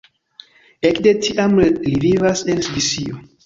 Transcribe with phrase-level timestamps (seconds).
[0.89, 3.25] Ekde tiam li vivas en Svisio.